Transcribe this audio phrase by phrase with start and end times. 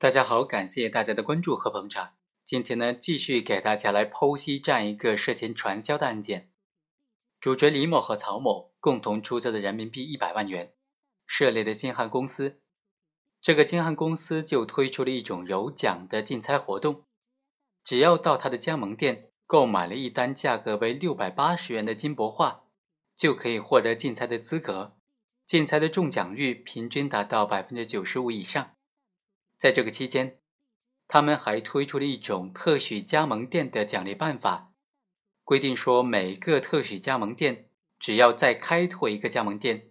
[0.00, 2.14] 大家好，感谢大家的关注和捧场。
[2.44, 6.52] 今天呢，继续给大家来剖析这样一个涉嫌传销的案件。
[7.40, 10.72] 主角李某和曹某共同出资的人民币一百万元，
[11.26, 12.60] 设立的金汉公司。
[13.42, 17.02] 这个金汉公司就推出了一种有奖的竞猜活动，
[17.82, 22.62] 只要到他的加盟店购买了一单价格为六百八十元的金箔画，
[23.16, 24.96] 就可以获得竞猜的资格。
[25.44, 28.76] 竞猜的中奖率平均达到百分之九十五以上。
[29.58, 30.38] 在这个期间，
[31.08, 34.72] 他们还推出了一种特许加盟店的奖励办法。
[35.42, 37.68] 规定说，每个特许加盟店
[37.98, 39.90] 只要再开拓一个加盟店，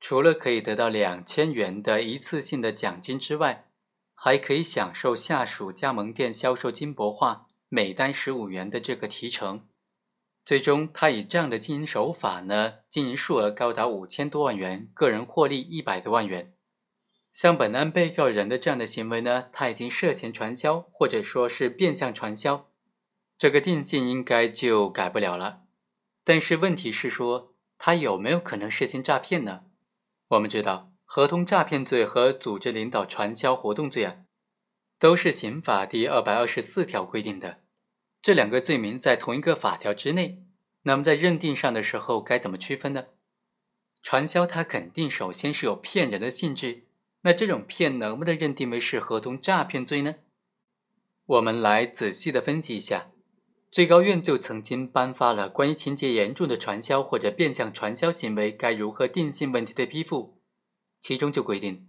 [0.00, 3.68] 除了可以得到两千元的一次性的奖金之外，
[4.14, 9.68] 还可以享受下属加盟店销售金箔画每单十五元的这个提成。
[10.42, 16.55] 最终，他以这样的经营手法呢，经营数额高达五千多万元，个人获利一百多万元。
[17.36, 22.70] 像本案被告人的这样的行为呢，他已经涉嫌传销，或者说是变相传销。
[23.36, 25.64] 这个定性应该就改不了了，
[26.24, 29.64] 但是问题是说他有没有可能涉嫌诈骗呢？
[30.28, 34.16] 我们知道，合同诈骗罪和组织领导传销活动罪啊，
[34.98, 37.60] 都是刑法第二百二十四条规定的，
[38.22, 40.42] 这两个罪名在同一个法条之内。
[40.84, 43.08] 那么在认定上的时候该怎么区分呢？
[44.02, 46.85] 传销它肯定首先是有骗人的性质，
[47.26, 50.14] 那这种骗能不能认定为是合同诈骗罪呢？
[51.24, 53.10] 我们来仔细的分析一下。
[53.68, 60.38] 最高院就曾经颁发了关于情节严重的传销或者变相传销行为该如何定性问题的批复，
[61.02, 61.88] 其中就规定，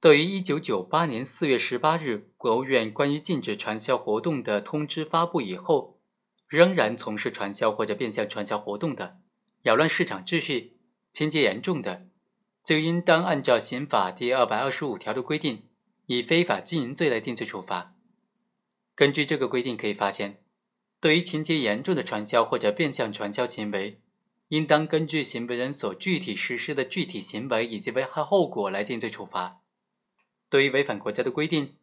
[0.00, 5.98] 对于1998年4月18日国务院关于禁止传销活动的通知发布以后，
[6.46, 9.18] 仍然从事传销或者变相传销活动的，
[9.62, 10.76] 扰乱市场秩序，
[11.12, 12.06] 情节严重的，
[12.64, 15.64] 就应当按照刑法第二百二十五条的规定，
[16.06, 17.94] 以非法经营罪来定罪处罚。
[18.94, 20.42] 根据这个规定，可以发现。
[21.00, 24.00] 对于情节严重的传销或者变相传销行为，
[24.48, 29.62] 应当根据行为人所具体实施的具体行为以及危害后果来定罪处罚。
[30.48, 31.74] 对于违反国家的规定，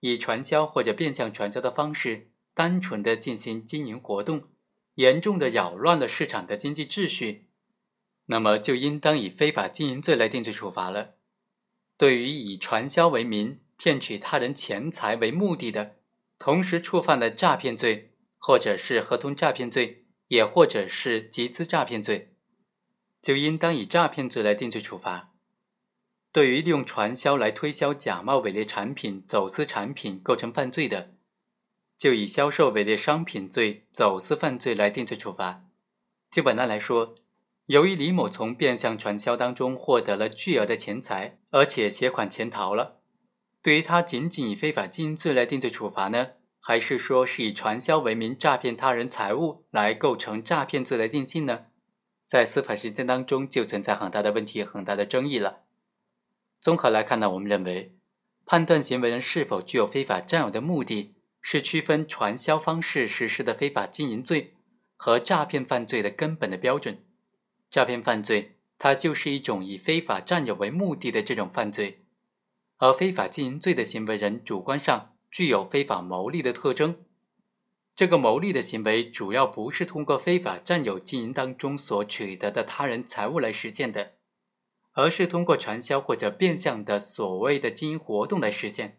[0.00, 4.44] 以传销或者变相传销的方式单纯的进行经营活动，
[4.94, 7.48] 严重的扰乱了市场的经济秩序，
[8.26, 11.14] 那么就应当以非法经营罪来定罪处罚了。
[11.96, 15.96] 对于以传销为名骗取他人钱财为目的的，
[16.38, 18.10] 同时触犯了诈骗罪。
[18.44, 22.34] 或者是合同诈骗罪，也或者是集资诈骗罪，
[23.22, 25.32] 就应当以诈骗罪来定罪处罚。
[26.32, 31.14] 对于利用传销来推销假冒伪劣产品、走私产品构成犯罪的，
[31.96, 35.64] 就以销售伪劣商品罪、走私犯罪来定罪处罚。
[36.28, 37.14] 就本案来说，
[37.72, 43.00] 由于李某从变相传销当中获得了巨额的钱财，而且携款潜逃了，
[43.62, 46.32] 对于他仅仅以非法经营罪来定罪处罚呢？
[46.60, 51.64] 还是说是以传销为名诈骗他人财物来构成诈骗罪来定性呢？
[52.26, 55.60] 在司法实践当中就存在很大的问题、很大的争议了。
[56.60, 57.96] 综合来看呢，我们认为
[58.44, 64.52] 判断行为人是否具有非法占有的目的，是区分传销方式实施的非法经营罪
[64.94, 67.02] 和诈骗犯罪的根本的标准。
[67.72, 72.04] 诈骗犯罪它就是一种以非法占有为目的的这种犯罪，
[72.76, 75.08] 而非法经营罪的行为人主观上。
[75.30, 77.06] 具有非法牟利的特征，
[77.96, 84.12] 这个牟利的行为主要不是通过非法占有经营当中所取得的他人财物来实现的，
[84.92, 88.98] 而是通过传销或者变相的所谓的经营活动来实现。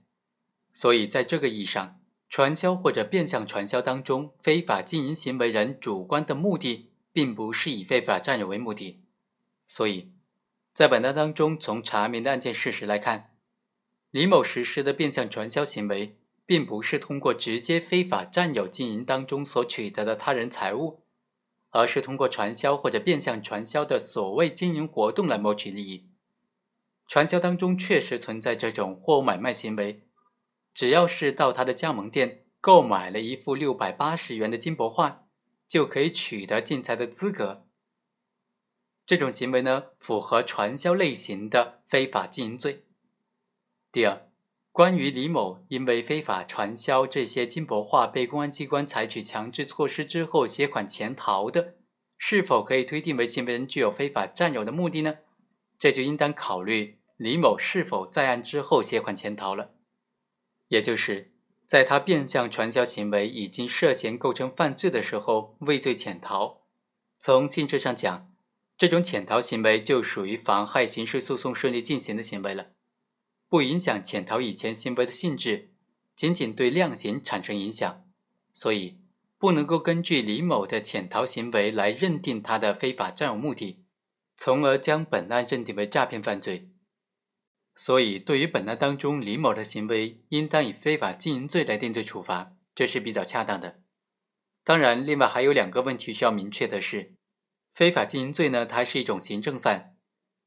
[0.74, 9.06] 所以，在这个意义上，传销或者变相传销当中，非法经营行为人主观的目的并不是以非法占有为目的。
[9.70, 10.12] 所以，
[10.74, 13.38] 在本案当中，从查明的案件事实来看，
[14.12, 16.18] 李某实施的变相传销行为。
[16.46, 21.06] 并不是通过直接非法占有经营当中所取得的他人财物，
[21.70, 26.10] 而是通过传销或者变相传销的所谓经营活动来谋取利益。
[27.08, 30.04] 传销当中确实存在这种货物买卖行为，
[30.74, 35.23] 只要是到他的加盟店购买了一幅六百八十元的金箔画，
[35.74, 37.66] 就可以取得竞猜的资格。
[39.08, 42.84] 这种行为呢，符合传销类型的非法经营罪。
[43.92, 44.30] 第二。
[44.72, 51.76] 关于李某因为非法传销这些金箔画被公安机关采取强制措施之后携款潜逃的，
[52.20, 55.18] 是否可以推定为行为人具有非法占有的目的呢？
[55.80, 59.74] 这就应当考虑李某是否在案之后携款潜逃了，
[60.68, 61.33] 也就是
[61.68, 66.62] 在他变相传销行为已经涉嫌构成犯罪的时候畏罪潜逃。
[67.20, 68.32] 从性质上讲，
[68.78, 72.72] 这种潜逃行为就属于妨害刑事诉讼顺利进行的行为了。
[73.48, 75.72] 不影响潜逃以前行为的性质，
[76.16, 78.04] 仅仅对量刑产生影响，
[78.54, 79.00] 所以
[79.38, 83.84] 不能够根据李某的潜逃行为来认定他的非法占有目的，
[84.36, 86.73] 从而将本案认定为诈骗犯罪。
[87.76, 93.82] 所以，对于本案当中李某的行为，应当以非法经营罪来定罪处罚，这是比较恰当的。
[94.64, 97.14] 当然，另外还有两个问题需要明确的是，
[97.72, 99.96] 非法经营罪呢，它是一种行政犯，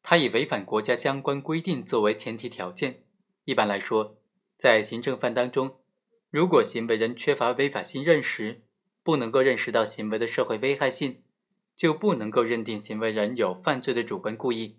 [0.02, 3.02] 它以违反国家相关规定作为前提条件。
[3.44, 4.16] 一般来说，
[4.56, 5.80] 在行政犯当中，
[6.30, 8.62] 如果行为人缺乏违法性认识，
[9.02, 11.22] 不能够认识到行为的社会危害性，
[11.76, 14.78] 就不能够认定行为人有犯罪的主观故意。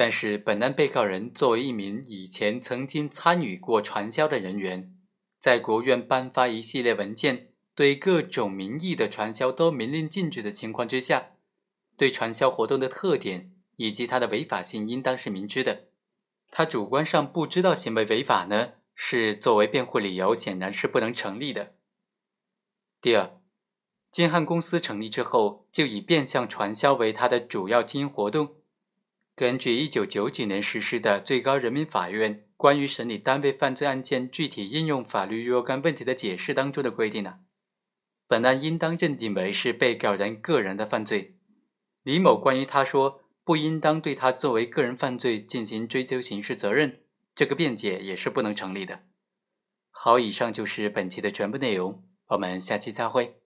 [0.00, 4.94] 但是，本案被告人作为一名以前曾经参与过传销的人员，
[5.40, 7.48] 在国务院颁发一系列文件。
[7.74, 11.30] 对各种名义的传销都明令禁止的情况之下，
[11.96, 15.88] 对传销活动的特点以及它的违法性应当是明知的。
[16.52, 21.74] 他主观上不知道行为违法呢，是作为辩护理由，显然是不能成立的。
[23.00, 23.40] 第二，
[24.12, 28.57] 金汉公司成立之后，就以变相传销为它的主要经营活动。
[29.38, 37.38] 根据一九九九年实施的最高人民法院关于审理单位犯罪案件具体应用法律若干问题的解释当中的规定呢。
[38.26, 41.36] 本案应当认定为是被告人个人的犯罪。
[42.02, 47.02] 李某关于他说不应当对他作为个人犯罪进行追究刑事责任，
[47.36, 49.04] 这个辩解也是不能成立的。
[49.90, 53.40] 好，以上就是本期的全部内容，我们下期再会。